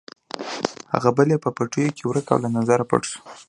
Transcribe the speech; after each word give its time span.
هغه 0.93 1.09
بل 1.17 1.27
یې 1.33 1.37
په 1.43 1.49
پټیو 1.57 1.95
کې 1.97 2.03
ورک 2.05 2.25
او 2.33 2.39
له 2.43 2.49
نظره 2.57 2.83
پټ 2.89 3.01
شو. 3.09 3.19